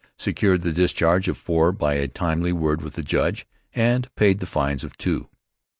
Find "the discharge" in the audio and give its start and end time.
0.63-1.27